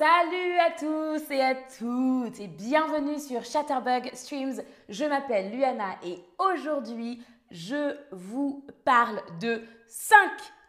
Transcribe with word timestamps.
Salut 0.00 0.58
à 0.66 0.70
tous 0.70 1.30
et 1.30 1.42
à 1.42 1.54
toutes 1.54 2.40
et 2.40 2.46
bienvenue 2.46 3.18
sur 3.18 3.44
Chatterbug 3.44 4.10
Streams. 4.14 4.62
Je 4.88 5.04
m'appelle 5.04 5.50
Luana 5.54 5.90
et 6.02 6.24
aujourd'hui, 6.38 7.22
je 7.50 7.98
vous 8.10 8.64
parle 8.86 9.20
de 9.42 9.62
5 9.88 10.16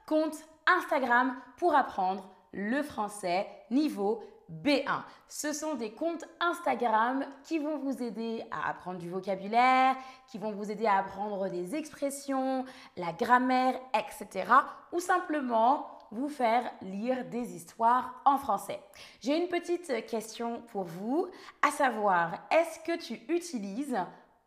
comptes 0.06 0.36
Instagram 0.68 1.34
pour 1.56 1.74
apprendre 1.74 2.30
le 2.52 2.84
français 2.84 3.48
niveau 3.70 4.22
B1. 4.52 5.02
Ce 5.29 5.54
sont 5.54 5.76
des 5.76 5.94
comptes 5.94 6.26
Instagram 6.42 7.24
qui 7.46 7.58
vont 7.60 7.78
vous 7.78 8.04
aider 8.04 8.44
à 8.52 8.70
apprendre 8.70 9.00
du 9.00 9.10
vocabulaire, 9.10 9.96
qui 10.29 10.40
vont 10.40 10.52
vous 10.52 10.70
aider 10.70 10.88
à 10.88 10.98
apprendre 10.98 11.48
des 11.48 11.74
expressions, 11.74 12.66
la 12.98 13.13
grammaire, 13.13 13.79
etc. 13.94 14.52
Ou 14.92 15.00
simplement 15.00 16.01
vous 16.12 16.30
faire 16.30 16.72
lire 16.82 17.26
des 17.26 17.55
histoires 17.55 18.22
en 18.26 18.38
français. 18.38 18.80
J'ai 19.22 19.38
une 19.38 19.48
petite 19.48 20.05
question 20.05 20.62
pour 20.68 20.84
vous, 20.84 21.28
à 21.62 21.72
savoir, 21.72 22.34
est-ce 22.52 22.80
que 22.80 22.98
tu 22.98 23.14
utilises 23.34 23.98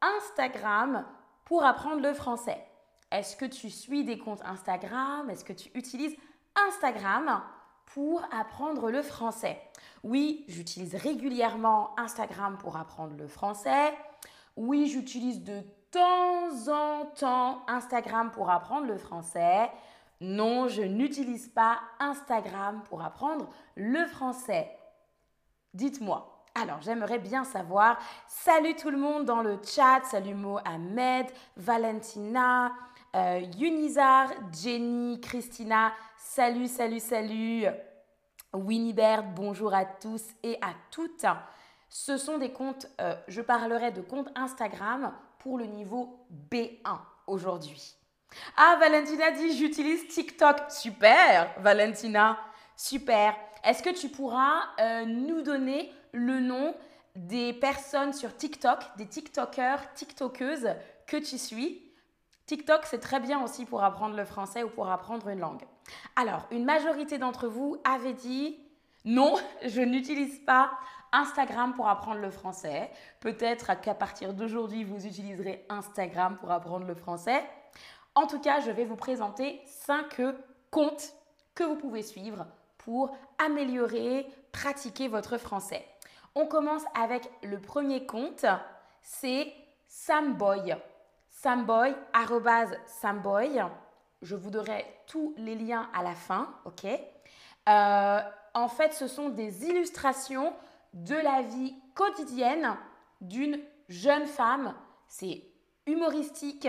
Instagram 0.00 1.04
pour 1.44 1.64
apprendre 1.64 2.02
le 2.02 2.12
français? 2.12 2.62
Est-ce 3.10 3.36
que 3.36 3.44
tu 3.44 3.70
suis 3.70 4.04
des 4.04 4.18
comptes 4.18 4.42
Instagram? 4.44 5.30
Est-ce 5.30 5.44
que 5.44 5.52
tu 5.52 5.70
utilises 5.74 6.16
Instagram 6.68 7.42
pour 7.86 8.22
apprendre 8.32 8.90
le 8.90 9.02
français? 9.02 9.60
Oui, 10.02 10.44
j'utilise 10.48 10.94
régulièrement 10.94 11.98
Instagram 11.98 12.58
pour 12.58 12.76
apprendre 12.76 13.16
le 13.16 13.26
français. 13.26 13.94
Oui, 14.56 14.86
j'utilise 14.86 15.42
de 15.42 15.62
temps 15.90 16.68
en 16.68 17.06
temps 17.06 17.62
Instagram 17.68 18.30
pour 18.30 18.50
apprendre 18.50 18.86
le 18.86 18.98
français. 18.98 19.70
Non, 20.24 20.68
je 20.68 20.80
n'utilise 20.80 21.48
pas 21.48 21.80
Instagram 22.00 22.82
pour 22.88 23.02
apprendre 23.02 23.50
le 23.76 24.06
français. 24.06 24.74
Dites-moi. 25.74 26.46
Alors, 26.54 26.80
j'aimerais 26.80 27.18
bien 27.18 27.44
savoir. 27.44 27.98
Salut 28.26 28.74
tout 28.74 28.88
le 28.88 28.96
monde 28.96 29.26
dans 29.26 29.42
le 29.42 29.58
chat. 29.62 30.00
Salut 30.04 30.34
Mohamed, 30.34 31.26
Valentina, 31.58 32.72
euh, 33.14 33.42
Unizar, 33.60 34.30
Jenny, 34.50 35.20
Christina. 35.20 35.92
Salut, 36.16 36.68
salut, 36.68 37.00
salut. 37.00 37.66
Winibert, 38.54 39.24
bonjour 39.24 39.74
à 39.74 39.84
tous 39.84 40.24
et 40.42 40.56
à 40.62 40.72
toutes. 40.90 41.26
Ce 41.90 42.16
sont 42.16 42.38
des 42.38 42.50
comptes, 42.50 42.86
euh, 42.98 43.14
je 43.28 43.42
parlerai 43.42 43.92
de 43.92 44.00
comptes 44.00 44.30
Instagram 44.36 45.12
pour 45.38 45.58
le 45.58 45.66
niveau 45.66 46.26
B1 46.50 46.98
aujourd'hui. 47.26 47.98
Ah, 48.56 48.76
Valentina 48.80 49.30
dit 49.30 49.56
j'utilise 49.56 50.08
TikTok. 50.08 50.70
Super, 50.70 51.54
Valentina. 51.58 52.38
Super. 52.76 53.36
Est-ce 53.64 53.82
que 53.82 53.90
tu 53.90 54.08
pourras 54.08 54.60
euh, 54.80 55.04
nous 55.04 55.42
donner 55.42 55.92
le 56.12 56.40
nom 56.40 56.74
des 57.16 57.52
personnes 57.52 58.12
sur 58.12 58.36
TikTok, 58.36 58.78
des 58.96 59.06
TikTokers, 59.06 59.94
TikTokeuses 59.94 60.68
que 61.06 61.16
tu 61.16 61.38
suis? 61.38 61.80
TikTok, 62.46 62.82
c'est 62.84 62.98
très 62.98 63.20
bien 63.20 63.42
aussi 63.42 63.64
pour 63.64 63.82
apprendre 63.82 64.16
le 64.16 64.24
français 64.24 64.62
ou 64.62 64.68
pour 64.68 64.90
apprendre 64.90 65.28
une 65.28 65.40
langue. 65.40 65.62
Alors, 66.16 66.46
une 66.50 66.64
majorité 66.64 67.16
d'entre 67.16 67.48
vous 67.48 67.78
avait 67.84 68.12
dit 68.12 68.58
non, 69.04 69.36
je 69.64 69.80
n'utilise 69.80 70.38
pas 70.40 70.70
Instagram 71.12 71.74
pour 71.74 71.88
apprendre 71.88 72.20
le 72.20 72.30
français. 72.30 72.90
Peut-être 73.20 73.80
qu'à 73.80 73.94
partir 73.94 74.34
d'aujourd'hui, 74.34 74.84
vous 74.84 75.06
utiliserez 75.06 75.64
Instagram 75.68 76.36
pour 76.36 76.50
apprendre 76.50 76.86
le 76.86 76.94
français. 76.94 77.42
En 78.14 78.26
tout 78.26 78.40
cas, 78.40 78.60
je 78.60 78.70
vais 78.70 78.84
vous 78.84 78.96
présenter 78.96 79.60
5 79.66 80.20
comptes 80.70 81.12
que 81.54 81.64
vous 81.64 81.76
pouvez 81.76 82.02
suivre 82.02 82.46
pour 82.78 83.16
améliorer, 83.44 84.26
pratiquer 84.52 85.08
votre 85.08 85.38
français. 85.38 85.84
On 86.34 86.46
commence 86.46 86.82
avec 86.94 87.28
le 87.42 87.60
premier 87.60 88.06
compte, 88.06 88.44
c'est 89.02 89.52
Samboy. 89.88 90.76
Samboy, 91.30 91.94
Samboy. 92.86 93.62
Je 94.22 94.36
vous 94.36 94.50
donnerai 94.50 94.84
tous 95.06 95.34
les 95.36 95.54
liens 95.54 95.88
à 95.94 96.02
la 96.02 96.14
fin, 96.14 96.54
ok? 96.64 96.86
Euh, 97.68 98.20
En 98.54 98.68
fait, 98.68 98.92
ce 98.94 99.08
sont 99.08 99.30
des 99.30 99.66
illustrations 99.66 100.52
de 100.92 101.16
la 101.16 101.42
vie 101.42 101.74
quotidienne 101.94 102.76
d'une 103.20 103.58
jeune 103.88 104.26
femme. 104.26 104.74
C'est 105.08 105.42
humoristique, 105.86 106.68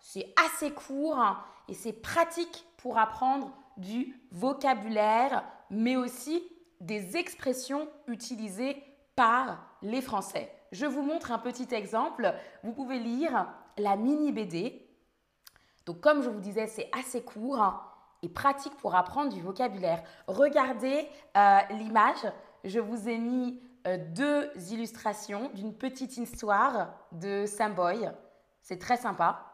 c'est 0.00 0.32
assez 0.44 0.72
court 0.72 1.36
et 1.68 1.74
c'est 1.74 1.92
pratique 1.92 2.66
pour 2.76 2.98
apprendre 2.98 3.52
du 3.76 4.20
vocabulaire, 4.30 5.44
mais 5.70 5.96
aussi 5.96 6.42
des 6.80 7.16
expressions 7.16 7.88
utilisées 8.06 8.82
par 9.14 9.58
les 9.82 10.02
Français. 10.02 10.52
Je 10.72 10.86
vous 10.86 11.02
montre 11.02 11.32
un 11.32 11.38
petit 11.38 11.74
exemple. 11.74 12.34
Vous 12.62 12.72
pouvez 12.72 12.98
lire 12.98 13.48
la 13.78 13.96
mini 13.96 14.32
BD. 14.32 14.86
Donc 15.86 16.00
comme 16.00 16.22
je 16.22 16.28
vous 16.28 16.40
disais, 16.40 16.66
c'est 16.66 16.90
assez 16.92 17.22
court 17.22 17.82
et 18.22 18.28
pratique 18.28 18.76
pour 18.76 18.94
apprendre 18.94 19.32
du 19.32 19.40
vocabulaire. 19.40 20.02
Regardez 20.26 21.08
euh, 21.36 21.58
l'image. 21.70 22.26
Je 22.64 22.80
vous 22.80 23.08
ai 23.08 23.18
mis 23.18 23.60
euh, 23.86 23.98
deux 24.14 24.50
illustrations 24.72 25.50
d'une 25.54 25.74
petite 25.74 26.16
histoire 26.16 26.92
de 27.12 27.46
Samboy. 27.46 28.10
C'est 28.62 28.78
très 28.78 28.96
sympa. 28.96 29.45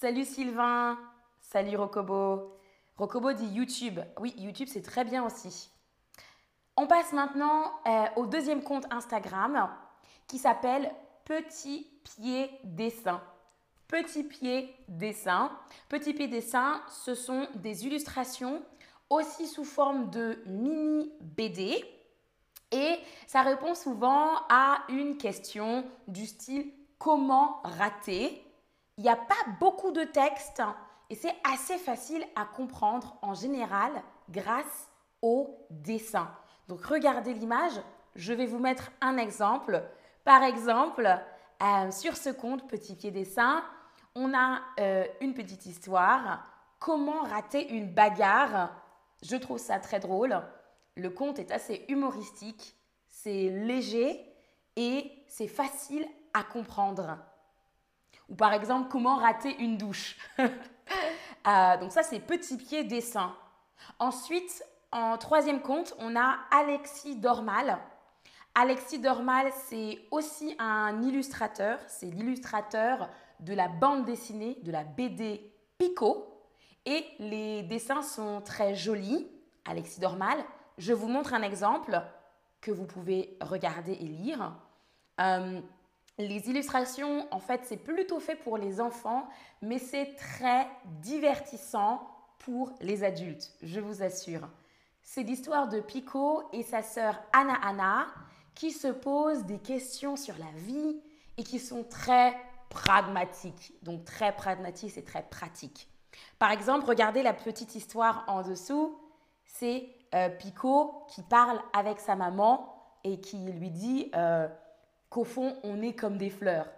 Salut 0.00 0.24
Sylvain, 0.24 0.98
salut 1.40 1.76
Rokobo. 1.76 2.56
Rokobo 2.96 3.34
dit 3.34 3.48
YouTube. 3.48 4.00
Oui, 4.18 4.32
YouTube, 4.38 4.68
c'est 4.72 4.80
très 4.80 5.04
bien 5.04 5.22
aussi. 5.22 5.70
On 6.74 6.86
passe 6.86 7.12
maintenant 7.12 7.70
euh, 7.86 8.06
au 8.16 8.24
deuxième 8.24 8.62
compte 8.62 8.86
Instagram 8.90 9.68
qui 10.26 10.38
s'appelle 10.38 10.90
Petit 11.26 11.86
Pied 12.02 12.50
Dessin. 12.64 13.20
Petit 13.88 14.24
Pied 14.24 14.74
Dessin. 14.88 15.52
Petit 15.90 16.14
Pied 16.14 16.28
Dessin, 16.28 16.80
ce 16.88 17.14
sont 17.14 17.46
des 17.56 17.84
illustrations 17.86 18.62
aussi 19.10 19.46
sous 19.46 19.64
forme 19.64 20.08
de 20.08 20.42
mini 20.46 21.12
BD. 21.20 21.84
Et 22.72 22.98
ça 23.26 23.42
répond 23.42 23.74
souvent 23.74 24.30
à 24.48 24.78
une 24.88 25.18
question 25.18 25.84
du 26.08 26.24
style 26.24 26.72
comment 26.98 27.60
rater? 27.64 28.49
Il 29.00 29.04
n'y 29.04 29.08
a 29.08 29.16
pas 29.16 29.50
beaucoup 29.58 29.92
de 29.92 30.04
texte 30.04 30.62
et 31.08 31.14
c'est 31.14 31.34
assez 31.50 31.78
facile 31.78 32.22
à 32.36 32.44
comprendre 32.44 33.16
en 33.22 33.32
général 33.32 33.90
grâce 34.28 34.90
au 35.22 35.66
dessin. 35.70 36.30
Donc 36.68 36.84
regardez 36.84 37.32
l'image, 37.32 37.80
je 38.14 38.34
vais 38.34 38.44
vous 38.44 38.58
mettre 38.58 38.90
un 39.00 39.16
exemple. 39.16 39.82
Par 40.22 40.42
exemple, 40.42 41.18
euh, 41.62 41.90
sur 41.90 42.14
ce 42.14 42.28
compte 42.28 42.68
Petit 42.68 42.94
Pied 42.94 43.10
Dessin, 43.10 43.64
on 44.14 44.34
a 44.34 44.60
euh, 44.78 45.06
une 45.22 45.32
petite 45.32 45.64
histoire. 45.64 46.44
Comment 46.78 47.22
rater 47.22 47.70
une 47.70 47.90
bagarre? 47.90 48.68
Je 49.22 49.36
trouve 49.36 49.56
ça 49.56 49.78
très 49.78 49.98
drôle. 49.98 50.42
Le 50.94 51.08
conte 51.08 51.38
est 51.38 51.52
assez 51.52 51.86
humoristique, 51.88 52.76
c'est 53.08 53.48
léger 53.48 54.30
et 54.76 55.10
c'est 55.26 55.48
facile 55.48 56.06
à 56.34 56.42
comprendre. 56.42 57.16
Ou 58.30 58.34
par 58.34 58.52
exemple, 58.52 58.88
comment 58.90 59.16
rater 59.16 59.56
une 59.58 59.76
douche. 59.76 60.16
Euh, 61.46 61.78
donc 61.78 61.90
ça, 61.90 62.02
c'est 62.02 62.18
petit 62.18 62.58
pied 62.58 62.84
dessin. 62.84 63.34
Ensuite, 63.98 64.62
en 64.92 65.16
troisième 65.16 65.62
compte, 65.62 65.94
on 65.98 66.14
a 66.14 66.36
Alexis 66.50 67.16
Dormal. 67.16 67.78
Alexis 68.54 68.98
Dormal, 68.98 69.50
c'est 69.68 70.00
aussi 70.10 70.54
un 70.58 71.00
illustrateur. 71.00 71.78
C'est 71.86 72.10
l'illustrateur 72.10 73.08
de 73.38 73.54
la 73.54 73.68
bande 73.68 74.04
dessinée, 74.04 74.58
de 74.64 74.70
la 74.70 74.84
BD 74.84 75.50
Pico. 75.78 76.42
Et 76.84 77.06
les 77.20 77.62
dessins 77.62 78.02
sont 78.02 78.42
très 78.42 78.74
jolis. 78.74 79.26
Alexis 79.64 80.00
Dormal. 80.00 80.44
Je 80.76 80.92
vous 80.92 81.08
montre 81.08 81.32
un 81.32 81.42
exemple 81.42 82.02
que 82.60 82.70
vous 82.70 82.84
pouvez 82.84 83.36
regarder 83.40 83.92
et 83.92 84.06
lire. 84.06 84.52
Euh, 85.20 85.60
les 86.20 86.48
illustrations, 86.48 87.26
en 87.30 87.40
fait, 87.40 87.62
c'est 87.64 87.76
plutôt 87.76 88.20
fait 88.20 88.36
pour 88.36 88.58
les 88.58 88.80
enfants, 88.80 89.28
mais 89.62 89.78
c'est 89.78 90.14
très 90.16 90.66
divertissant 91.02 92.06
pour 92.38 92.72
les 92.80 93.04
adultes, 93.04 93.52
je 93.62 93.80
vous 93.80 94.02
assure. 94.02 94.48
C'est 95.02 95.22
l'histoire 95.22 95.68
de 95.68 95.80
Pico 95.80 96.42
et 96.52 96.62
sa 96.62 96.82
sœur 96.82 97.20
Anna 97.32 97.54
Anna 97.62 98.06
qui 98.54 98.70
se 98.70 98.88
posent 98.88 99.44
des 99.44 99.58
questions 99.58 100.16
sur 100.16 100.34
la 100.38 100.50
vie 100.56 101.00
et 101.36 101.42
qui 101.42 101.58
sont 101.58 101.84
très 101.84 102.36
pragmatiques. 102.68 103.72
Donc 103.82 104.04
très 104.04 104.34
pragmatiques, 104.34 104.92
c'est 104.92 105.04
très 105.04 105.22
pratique. 105.22 105.88
Par 106.38 106.50
exemple, 106.50 106.86
regardez 106.86 107.22
la 107.22 107.32
petite 107.32 107.74
histoire 107.74 108.24
en 108.28 108.42
dessous. 108.42 108.98
C'est 109.46 109.88
euh, 110.14 110.28
Pico 110.28 111.04
qui 111.08 111.22
parle 111.22 111.60
avec 111.72 112.00
sa 112.00 112.16
maman 112.16 112.74
et 113.04 113.20
qui 113.20 113.38
lui 113.38 113.70
dit 113.70 114.10
euh, 114.14 114.48
qu'au 115.10 115.24
fond, 115.24 115.58
on 115.62 115.82
est 115.82 115.94
comme 115.94 116.16
des 116.16 116.30
fleurs. 116.30 116.68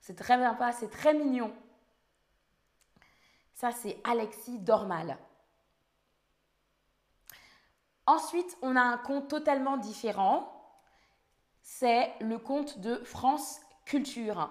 C'est 0.00 0.16
très 0.16 0.38
sympa, 0.38 0.72
c'est 0.72 0.90
très 0.90 1.14
mignon. 1.14 1.52
Ça, 3.54 3.72
c'est 3.72 3.98
Alexis 4.04 4.58
Dormal. 4.58 5.18
Ensuite, 8.06 8.56
on 8.62 8.76
a 8.76 8.80
un 8.80 8.98
compte 8.98 9.28
totalement 9.28 9.76
différent. 9.76 10.50
C'est 11.62 12.12
le 12.20 12.38
compte 12.38 12.78
de 12.78 12.96
France 13.04 13.60
Culture. 13.84 14.50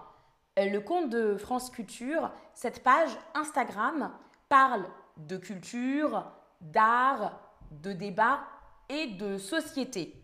Euh, 0.58 0.66
le 0.70 0.82
compte 0.82 1.10
de 1.10 1.38
France 1.38 1.70
Culture, 1.70 2.32
cette 2.54 2.84
page 2.84 3.12
Instagram 3.34 4.12
parle 4.48 4.86
de 5.18 5.38
culture, 5.38 6.26
d'art, 6.62 7.40
de 7.72 7.94
débat 7.94 8.42
et 8.90 9.08
de 9.08 9.38
société. 9.38 10.16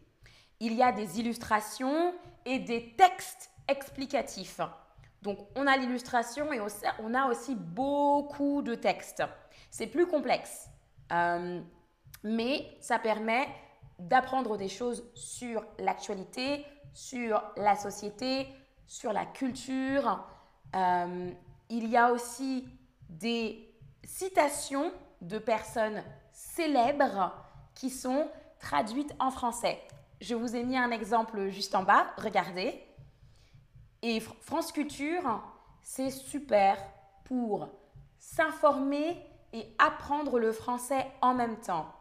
Il 0.60 0.74
y 0.74 0.84
a 0.84 0.92
des 0.92 1.20
illustrations 1.20 2.14
et 2.46 2.60
des 2.60 2.96
textes 2.96 3.50
explicatifs. 3.68 4.62
Donc 5.22 5.40
on 5.56 5.66
a 5.66 5.76
l'illustration 5.78 6.54
et 6.54 6.60
on 7.00 7.14
a 7.14 7.28
aussi 7.28 7.56
beaucoup 7.56 8.62
de 8.62 8.76
textes. 8.76 9.24
C'est 9.72 9.88
plus 9.88 10.06
complexe, 10.06 10.70
euh, 11.12 11.62
mais 12.24 12.78
ça 12.80 13.00
permet 13.00 13.48
d'apprendre 13.98 14.58
des 14.58 14.70
choses 14.70 15.04
sur 15.16 15.66
l'actualité, 15.80 16.66
sur 16.94 17.44
la 17.58 17.76
société, 17.76 18.48
sur 18.86 19.14
la 19.14 19.26
culture. 19.26 20.24
Euh, 20.76 21.32
il 21.70 21.88
y 21.88 21.98
a 21.98 22.12
aussi 22.12 22.68
des 23.10 23.74
citations 24.04 24.92
de 25.22 25.40
personnes 25.40 26.04
célèbres 26.32 27.34
qui 27.74 27.90
sont 27.90 28.30
traduites 28.60 29.14
en 29.20 29.32
français. 29.32 29.82
Je 30.22 30.36
vous 30.36 30.56
ai 30.56 30.64
mis 30.64 30.78
un 30.78 30.92
exemple 30.92 31.50
juste 31.50 31.76
en 31.76 31.84
bas, 31.84 32.08
regardez. 32.18 32.82
Et 34.02 34.20
France 34.20 34.72
Culture, 34.72 35.44
c'est 35.82 36.10
super 36.10 36.78
pour 37.26 37.70
s'informer 38.18 39.22
et 39.54 39.74
apprendre 39.78 40.40
le 40.40 40.52
français 40.52 41.06
en 41.22 41.34
même 41.34 41.60
temps. 41.60 41.94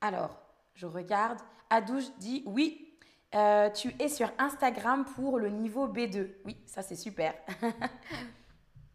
Alors, 0.00 0.38
je 0.74 0.86
regarde. 0.86 1.38
Adouche 1.68 2.14
dit 2.18 2.44
oui, 2.46 2.96
euh, 3.34 3.70
tu 3.70 3.94
es 3.98 4.08
sur 4.08 4.30
Instagram 4.38 5.04
pour 5.04 5.38
le 5.38 5.48
niveau 5.48 5.88
B2. 5.88 6.30
Oui, 6.44 6.56
ça 6.66 6.82
c'est 6.82 6.96
super. 6.96 7.34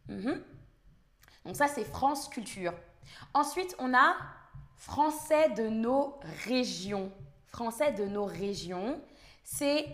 Mhm. 0.10 0.44
Donc 1.46 1.56
ça 1.56 1.68
c'est 1.68 1.86
France 1.86 2.28
Culture. 2.28 2.74
Ensuite, 3.34 3.76
on 3.80 3.94
a 3.94 4.16
Français 4.82 5.50
de 5.50 5.68
nos 5.68 6.20
régions. 6.48 7.12
Français 7.46 7.92
de 7.92 8.06
nos 8.06 8.26
régions, 8.26 9.00
c'est 9.44 9.86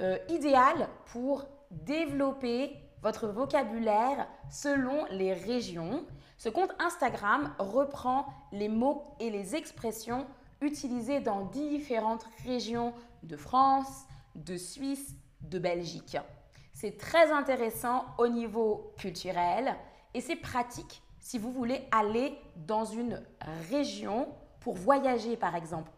euh, 0.00 0.18
idéal 0.28 0.90
pour 1.06 1.46
développer 1.70 2.76
votre 3.00 3.28
vocabulaire 3.28 4.28
selon 4.50 5.06
les 5.06 5.32
régions. 5.32 6.04
Ce 6.36 6.50
compte 6.50 6.70
Instagram 6.78 7.54
reprend 7.58 8.26
les 8.52 8.68
mots 8.68 9.04
et 9.20 9.30
les 9.30 9.56
expressions 9.56 10.26
utilisés 10.60 11.20
dans 11.20 11.46
différentes 11.46 12.26
régions 12.44 12.92
de 13.22 13.38
France, 13.38 14.04
de 14.34 14.58
Suisse, 14.58 15.14
de 15.40 15.58
Belgique. 15.58 16.18
C'est 16.74 16.98
très 16.98 17.32
intéressant 17.32 18.04
au 18.18 18.28
niveau 18.28 18.92
culturel 18.98 19.76
et 20.12 20.20
c'est 20.20 20.36
pratique 20.36 21.02
si 21.26 21.38
vous 21.38 21.50
voulez 21.50 21.82
aller 21.90 22.38
dans 22.54 22.84
une 22.84 23.20
région 23.68 24.28
pour 24.60 24.76
voyager 24.76 25.36
par 25.36 25.56
exemple. 25.56 25.90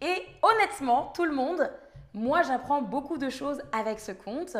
Et 0.00 0.22
honnêtement, 0.40 1.12
tout 1.14 1.26
le 1.26 1.34
monde, 1.34 1.70
moi 2.14 2.40
j'apprends 2.40 2.80
beaucoup 2.80 3.18
de 3.18 3.28
choses 3.28 3.60
avec 3.72 4.00
ce 4.00 4.12
compte 4.12 4.56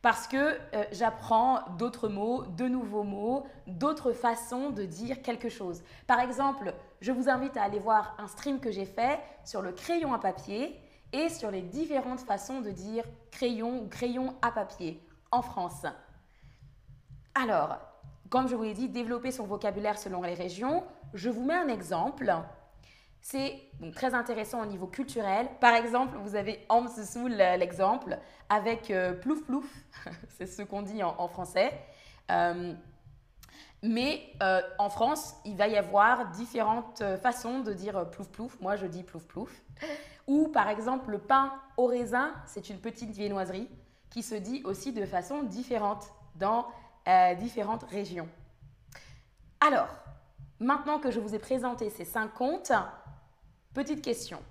parce 0.00 0.28
que 0.28 0.36
euh, 0.36 0.84
j'apprends 0.92 1.62
d'autres 1.76 2.08
mots, 2.08 2.44
de 2.44 2.68
nouveaux 2.68 3.02
mots, 3.02 3.46
d'autres 3.66 4.12
façons 4.12 4.70
de 4.70 4.84
dire 4.84 5.22
quelque 5.22 5.48
chose. 5.48 5.82
Par 6.06 6.20
exemple, 6.20 6.72
je 7.00 7.10
vous 7.10 7.28
invite 7.28 7.56
à 7.56 7.64
aller 7.64 7.80
voir 7.80 8.14
un 8.18 8.28
stream 8.28 8.60
que 8.60 8.70
j'ai 8.70 8.86
fait 8.86 9.18
sur 9.44 9.60
le 9.60 9.72
crayon 9.72 10.14
à 10.14 10.20
papier 10.20 10.80
et 11.12 11.28
sur 11.30 11.50
les 11.50 11.62
différentes 11.62 12.20
façons 12.20 12.60
de 12.60 12.70
dire 12.70 13.02
crayon 13.32 13.82
ou 13.82 13.88
crayon 13.88 14.36
à 14.40 14.52
papier 14.52 15.04
en 15.32 15.42
France. 15.42 15.84
Alors, 17.34 17.76
comme 18.30 18.48
je 18.48 18.54
vous 18.54 18.62
l'ai 18.62 18.74
dit, 18.74 18.88
développer 18.88 19.30
son 19.30 19.46
vocabulaire 19.46 19.98
selon 19.98 20.22
les 20.22 20.34
régions, 20.34 20.84
je 21.14 21.30
vous 21.30 21.44
mets 21.44 21.54
un 21.54 21.68
exemple. 21.68 22.34
C'est 23.20 23.60
très 23.94 24.14
intéressant 24.14 24.62
au 24.62 24.66
niveau 24.66 24.86
culturel. 24.86 25.48
Par 25.60 25.74
exemple, 25.74 26.16
vous 26.18 26.34
avez 26.34 26.66
dessous 26.96 27.26
l'exemple 27.26 28.18
avec 28.48 28.90
euh, 28.90 29.12
plouf 29.12 29.44
plouf, 29.44 29.70
c'est 30.28 30.46
ce 30.46 30.62
qu'on 30.62 30.82
dit 30.82 31.02
en, 31.02 31.28
français. 31.28 31.72
Euh, 32.30 32.74
mais 33.82 34.22
euh, 34.42 34.60
en 34.78 34.90
France, 34.90 35.34
il 35.44 35.56
va 35.56 35.68
y 35.68 35.76
avoir 35.76 36.30
différentes 36.30 37.02
façons 37.22 37.60
de 37.60 37.72
dire 37.72 38.10
plouf 38.10 38.28
plouf. 38.28 38.60
Moi, 38.60 38.76
je 38.76 38.86
dis 38.86 39.02
plouf 39.02 39.24
plouf. 39.26 39.62
Ou 40.26 40.48
par 40.48 40.68
exemple, 40.68 41.10
le 41.10 41.18
pain 41.18 41.52
au 41.76 41.86
raisin, 41.86 42.32
c'est 42.46 42.68
une 42.70 42.78
petite 42.78 43.10
viennoiserie 43.10 43.68
qui 44.10 44.22
se 44.22 44.34
dit 44.34 44.62
aussi 44.64 44.92
de 44.92 45.04
façon 45.06 45.42
différente 45.42 46.12
dans 46.34 46.66
différentes 47.38 47.84
régions. 47.84 48.28
Alors, 49.60 49.88
maintenant 50.60 50.98
que 50.98 51.10
je 51.10 51.20
vous 51.20 51.34
ai 51.34 51.38
présenté 51.38 51.90
ces 51.90 52.04
cinq 52.04 52.34
comptes, 52.34 52.72
Petite 53.74 54.02
question. 54.02 54.42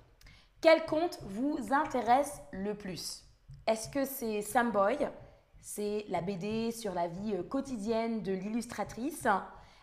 Quel 0.62 0.86
conte 0.86 1.20
vous 1.24 1.58
intéresse 1.72 2.40
le 2.52 2.76
plus? 2.76 3.26
Est-ce 3.66 3.90
que 3.90 4.06
c'est 4.06 4.42
Sam 4.42 4.72
Boy 4.72 4.98
C'est 5.60 6.06
la 6.08 6.22
BD 6.22 6.72
sur 6.72 6.94
la 6.94 7.08
vie 7.08 7.34
euh, 7.34 7.44
quotidienne 7.44 8.22
de 8.22 8.32
l'illustratrice? 8.32 9.28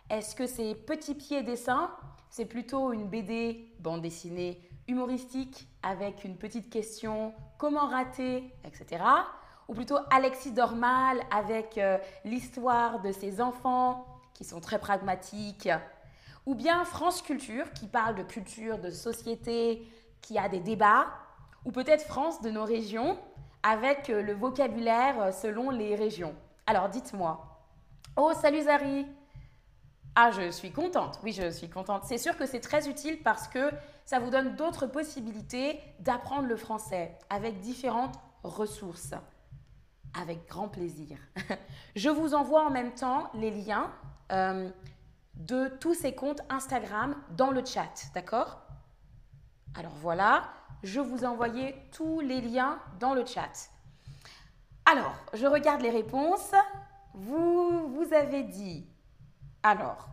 Est-ce 0.09 0.35
que 0.35 0.47
c'est 0.47 0.73
Petit 0.73 1.13
Pied 1.13 1.43
Dessin? 1.43 1.91
C'est 2.31 2.45
plutôt 2.45 2.91
une 2.91 3.07
BD 3.07 3.75
bande 3.79 4.01
dessinée 4.01 4.67
humoristique 4.87 5.67
avec 5.83 6.23
une 6.23 6.37
petite 6.37 6.71
question 6.71 7.33
comment 7.59 7.87
rater, 7.87 8.51
etc. 8.63 9.03
Ou 9.67 9.73
plutôt 9.73 9.97
Alexis 10.11 10.51
Dormal 10.51 11.21
avec 11.31 11.77
euh, 11.77 11.97
l'histoire 12.23 13.01
de 13.01 13.11
ses 13.11 13.41
enfants 13.41 14.05
qui 14.33 14.43
sont 14.43 14.59
très 14.59 14.79
pragmatiques 14.79 15.69
ou 16.45 16.53
bien 16.53 16.85
France 16.85 17.21
Culture, 17.21 17.71
qui 17.73 17.87
parle 17.87 18.15
de 18.15 18.23
culture, 18.23 18.77
de 18.77 18.91
société, 18.91 19.87
qui 20.21 20.37
a 20.37 20.47
des 20.47 20.59
débats, 20.59 21.07
ou 21.65 21.71
peut-être 21.71 22.03
France 22.03 22.41
de 22.41 22.51
nos 22.51 22.65
régions, 22.65 23.17
avec 23.63 24.09
euh, 24.09 24.21
le 24.21 24.33
vocabulaire 24.33 25.19
euh, 25.19 25.31
selon 25.31 25.71
les 25.71 25.95
régions. 25.95 26.35
Alors 26.67 26.89
dites-moi. 26.89 27.43
Oh, 28.15 28.31
salut 28.39 28.61
Zari 28.61 29.07
Ah, 30.15 30.29
je 30.31 30.51
suis 30.51 30.71
contente. 30.71 31.19
Oui, 31.23 31.31
je 31.31 31.49
suis 31.49 31.69
contente. 31.69 32.03
C'est 32.05 32.19
sûr 32.19 32.37
que 32.37 32.45
c'est 32.45 32.59
très 32.59 32.87
utile 32.87 33.23
parce 33.23 33.47
que 33.47 33.71
ça 34.05 34.19
vous 34.19 34.29
donne 34.29 34.55
d'autres 34.55 34.85
possibilités 34.85 35.79
d'apprendre 35.99 36.47
le 36.47 36.55
français 36.55 37.17
avec 37.31 37.59
différentes 37.59 38.15
ressources. 38.43 39.15
Avec 40.21 40.47
grand 40.47 40.69
plaisir. 40.69 41.17
je 41.95 42.09
vous 42.09 42.33
envoie 42.33 42.65
en 42.65 42.71
même 42.71 42.93
temps 42.93 43.29
les 43.33 43.51
liens. 43.51 43.91
Euh, 44.31 44.69
de 45.35 45.67
tous 45.79 45.93
ces 45.93 46.15
comptes 46.15 46.41
Instagram 46.49 47.15
dans 47.31 47.51
le 47.51 47.63
chat, 47.65 47.91
d'accord? 48.13 48.61
Alors 49.75 49.93
voilà, 49.95 50.49
je 50.83 50.99
vous 50.99 51.23
ai 51.23 51.27
envoyé 51.27 51.75
tous 51.91 52.21
les 52.21 52.41
liens 52.41 52.79
dans 52.99 53.13
le 53.13 53.25
chat. 53.25 53.69
Alors, 54.85 55.15
je 55.33 55.45
regarde 55.45 55.81
les 55.81 55.89
réponses. 55.89 56.51
Vous, 57.13 57.89
vous 57.89 58.13
avez 58.13 58.43
dit, 58.43 58.87
alors, 59.63 60.09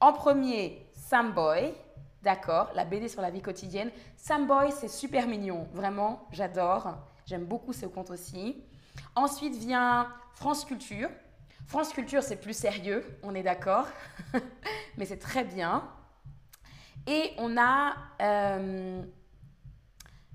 en 0.00 0.12
premier, 0.12 0.90
Samboy, 0.94 1.74
d'accord, 2.22 2.70
la 2.74 2.84
BD 2.84 3.08
sur 3.08 3.22
la 3.22 3.30
vie 3.30 3.42
quotidienne. 3.42 3.90
Samboy, 4.16 4.72
c'est 4.72 4.88
super 4.88 5.26
mignon, 5.26 5.68
vraiment, 5.72 6.26
j'adore. 6.32 6.96
J'aime 7.26 7.44
beaucoup 7.44 7.72
ce 7.72 7.86
compte 7.86 8.10
aussi. 8.10 8.64
Ensuite 9.14 9.54
vient 9.56 10.08
France 10.32 10.64
Culture. 10.64 11.08
France 11.66 11.92
Culture, 11.92 12.22
c'est 12.22 12.36
plus 12.36 12.56
sérieux, 12.56 13.04
on 13.22 13.34
est 13.34 13.42
d'accord, 13.42 13.86
mais 14.96 15.04
c'est 15.04 15.18
très 15.18 15.44
bien. 15.44 15.88
Et 17.06 17.32
on 17.38 17.56
a... 17.56 17.94
Euh, 18.22 19.02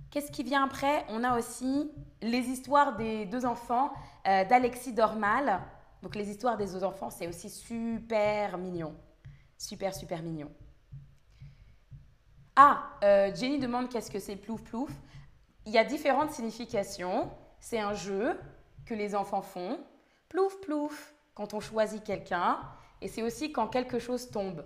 qu'est-ce 0.09 0.31
qui 0.31 0.43
vient 0.43 0.65
après? 0.65 1.05
On 1.09 1.23
a 1.23 1.37
aussi 1.37 1.91
les 2.21 2.39
histoires 2.49 2.95
des 2.97 3.25
deux 3.25 3.45
enfants 3.45 3.93
euh, 4.27 4.45
d'Alexis 4.45 4.93
Dormal. 4.93 5.61
Donc 6.01 6.15
les 6.15 6.29
histoires 6.29 6.57
des 6.57 6.65
deux 6.65 6.83
enfants, 6.83 7.09
c'est 7.09 7.27
aussi 7.27 7.49
super 7.49 8.57
mignon. 8.57 8.95
Super, 9.57 9.93
super 9.93 10.21
mignon. 10.21 10.51
Ah, 12.55 12.89
euh, 13.03 13.33
Jenny 13.33 13.59
demande 13.59 13.89
qu'est-ce 13.89 14.11
que 14.11 14.19
c'est 14.19 14.35
plouf 14.35 14.61
plouf? 14.63 14.91
Il 15.65 15.71
y 15.71 15.77
a 15.77 15.83
différentes 15.83 16.31
significations. 16.31 17.29
C'est 17.59 17.79
un 17.79 17.93
jeu 17.93 18.37
que 18.85 18.93
les 18.93 19.15
enfants 19.15 19.41
font. 19.41 19.79
Plouf 20.29 20.59
plouf 20.61 21.13
quand 21.33 21.53
on 21.53 21.59
choisit 21.59 22.03
quelqu'un, 22.03 22.59
et 23.01 23.07
c'est 23.07 23.23
aussi 23.23 23.51
quand 23.51 23.67
quelque 23.67 23.99
chose 23.99 24.29
tombe. 24.31 24.65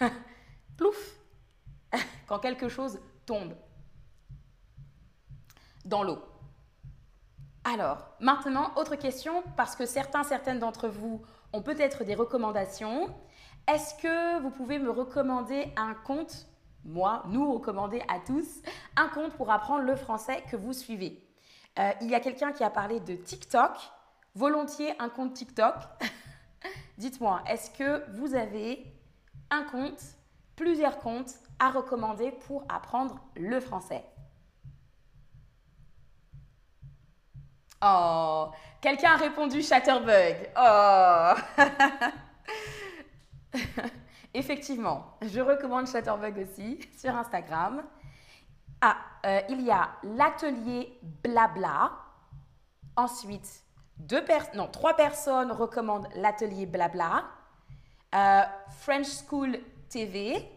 Plouf 0.76 1.18
Quand 2.26 2.38
quelque 2.38 2.68
chose 2.68 3.00
tombe 3.26 3.54
dans 5.84 6.02
l'eau. 6.02 6.18
Alors, 7.64 8.08
maintenant, 8.20 8.72
autre 8.76 8.96
question, 8.96 9.42
parce 9.56 9.76
que 9.76 9.86
certains, 9.86 10.22
certaines 10.22 10.58
d'entre 10.58 10.88
vous 10.88 11.22
ont 11.52 11.62
peut-être 11.62 12.04
des 12.04 12.14
recommandations. 12.14 13.08
Est-ce 13.66 13.94
que 14.02 14.40
vous 14.42 14.50
pouvez 14.50 14.78
me 14.78 14.90
recommander 14.90 15.72
un 15.76 15.94
compte, 15.94 16.46
moi, 16.84 17.24
nous 17.28 17.52
recommander 17.52 18.02
à 18.08 18.20
tous, 18.20 18.62
un 18.96 19.08
compte 19.08 19.32
pour 19.32 19.50
apprendre 19.50 19.84
le 19.84 19.96
français 19.96 20.42
que 20.50 20.56
vous 20.56 20.72
suivez 20.72 21.27
euh, 21.78 21.92
Il 22.00 22.10
y 22.10 22.14
a 22.14 22.20
quelqu'un 22.20 22.52
qui 22.52 22.64
a 22.64 22.70
parlé 22.70 23.00
de 23.00 23.14
TikTok, 23.14 23.72
volontiers 24.34 24.94
un 24.98 25.08
compte 25.08 25.34
TikTok. 25.34 25.74
Dites-moi, 26.98 27.42
est-ce 27.46 27.70
que 27.70 28.04
vous 28.18 28.34
avez 28.34 28.84
un 29.50 29.62
compte, 29.64 30.02
plusieurs 30.56 30.98
comptes 30.98 31.34
à 31.58 31.70
recommander 31.70 32.32
pour 32.32 32.64
apprendre 32.68 33.20
le 33.36 33.60
français? 33.60 34.04
Oh, 37.80 38.48
quelqu'un 38.80 39.12
a 39.12 39.16
répondu 39.16 39.62
Chatterbug. 39.62 40.50
Oh 40.56 41.32
Effectivement, 44.34 45.16
je 45.22 45.40
recommande 45.40 45.86
Chatterbug 45.86 46.38
aussi 46.38 46.80
sur 46.96 47.14
Instagram. 47.14 47.84
Ah, 48.80 48.96
euh, 49.26 49.40
il 49.48 49.62
y 49.62 49.70
a 49.70 49.90
l'atelier 50.04 50.98
Blabla. 51.02 51.90
Ensuite, 52.96 53.64
deux 53.96 54.24
trois 54.72 54.94
personnes 54.94 55.50
recommandent 55.50 56.08
l'atelier 56.14 56.66
Blabla. 56.66 57.24
Euh, 58.14 58.42
French 58.70 59.06
School 59.06 59.58
TV. 59.88 60.48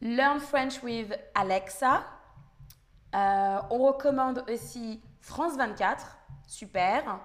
Learn 0.00 0.40
French 0.40 0.82
with 0.82 1.12
Alexa. 1.34 2.04
Euh, 3.14 3.58
on 3.70 3.78
recommande 3.86 4.44
aussi 4.52 5.00
France 5.20 5.56
24. 5.56 6.18
Super. 6.46 7.20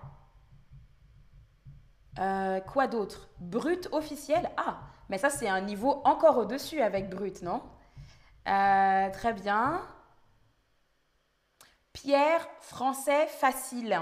Quoi 2.68 2.88
d'autre? 2.88 3.30
Brut 3.40 3.90
officiel? 3.92 4.52
Ah, 4.58 4.82
mais 5.10 5.18
ça 5.18 5.32
c'est 5.32 5.50
un 5.50 5.62
niveau 5.62 6.02
encore 6.06 6.38
au-dessus 6.38 6.82
avec 6.82 7.10
Brut, 7.10 7.42
non? 7.42 7.64
Euh, 8.48 9.10
Très 9.12 9.34
bien. 9.34 9.82
Pierre, 11.94 12.48
français 12.62 13.28
facile. 13.28 14.02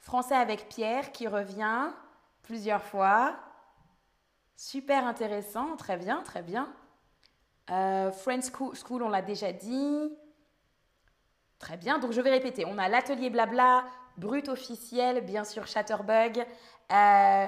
Français 0.00 0.34
avec 0.34 0.68
Pierre 0.68 1.12
qui 1.12 1.28
revient 1.28 1.90
plusieurs 2.42 2.82
fois. 2.82 3.36
Super 4.56 5.06
intéressant, 5.06 5.76
très 5.76 5.96
bien, 5.96 6.22
très 6.22 6.42
bien. 6.42 6.72
Euh, 7.70 8.12
French 8.12 8.44
School, 8.44 9.02
on 9.02 9.08
l'a 9.08 9.22
déjà 9.22 9.52
dit. 9.52 10.12
Très 11.58 11.76
bien, 11.76 11.98
donc 11.98 12.12
je 12.12 12.20
vais 12.20 12.30
répéter. 12.30 12.64
On 12.66 12.76
a 12.76 12.88
l'atelier 12.88 13.30
blabla, 13.30 13.84
brut 14.18 14.48
officiel, 14.48 15.24
bien 15.24 15.44
sûr 15.44 15.66
Chatterbug, 15.66 16.44
euh, 16.92 17.46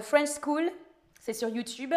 French 0.00 0.28
School, 0.40 0.70
c'est 1.20 1.34
sur 1.34 1.48
YouTube. 1.48 1.92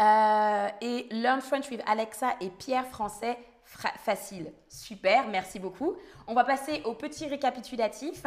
Euh, 0.00 0.68
et 0.80 1.06
Learn 1.10 1.40
French 1.40 1.70
with 1.70 1.82
Alexa 1.86 2.34
et 2.40 2.48
Pierre 2.48 2.86
Français 2.86 3.38
facile. 3.64 4.52
Super, 4.68 5.28
merci 5.28 5.58
beaucoup. 5.58 5.94
On 6.26 6.34
va 6.34 6.44
passer 6.44 6.82
au 6.84 6.94
petit 6.94 7.26
récapitulatif. 7.26 8.24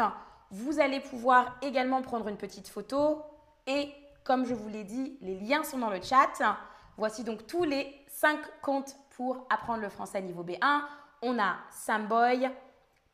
Vous 0.51 0.79
allez 0.79 0.99
pouvoir 0.99 1.57
également 1.61 2.01
prendre 2.01 2.27
une 2.27 2.37
petite 2.37 2.69
photo 2.69 3.23
et 3.65 3.91
comme 4.23 4.45
je 4.45 4.53
vous 4.53 4.69
l'ai 4.69 4.83
dit, 4.83 5.17
les 5.21 5.35
liens 5.35 5.63
sont 5.63 5.79
dans 5.79 5.89
le 5.89 6.01
chat. 6.01 6.57
Voici 6.95 7.23
donc 7.23 7.47
tous 7.47 7.63
les 7.63 7.93
5 8.07 8.39
comptes 8.61 8.95
pour 9.17 9.45
apprendre 9.49 9.81
le 9.81 9.89
français 9.89 10.21
niveau 10.21 10.43
B1. 10.43 10.83
On 11.23 11.39
a 11.39 11.55
Samboy, 11.71 12.49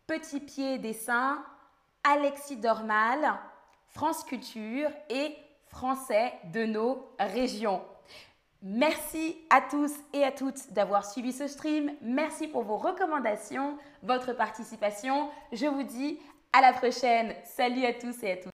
Petit 0.05 0.39
Pied 0.41 0.77
Dessin, 0.79 1.43
Alexis 2.03 2.57
Dormal, 2.57 3.39
France 3.87 4.23
Culture 4.23 4.89
et 5.09 5.35
Français 5.67 6.33
de 6.51 6.65
nos 6.65 7.09
régions. 7.19 7.81
Merci 8.61 9.37
à 9.49 9.61
tous 9.61 9.93
et 10.11 10.23
à 10.25 10.33
toutes 10.33 10.73
d'avoir 10.73 11.05
suivi 11.05 11.31
ce 11.31 11.47
stream. 11.47 11.91
Merci 12.01 12.47
pour 12.47 12.63
vos 12.63 12.75
recommandations, 12.75 13.77
votre 14.03 14.33
participation. 14.33 15.29
Je 15.53 15.65
vous 15.65 15.83
dis 15.83 16.19
à 16.51 16.59
la 16.59 16.73
prochaine. 16.73 17.33
Salut 17.45 17.85
à 17.85 17.93
tous 17.93 18.21
et 18.21 18.31
à 18.33 18.35
toutes. 18.37 18.47